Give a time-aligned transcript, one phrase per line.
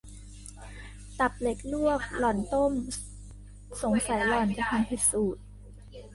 [1.19, 2.71] ตับเหล็กลวกหล่อนต้ม
[3.81, 5.41] สงสัยหล่อนจะทำผิดสูตร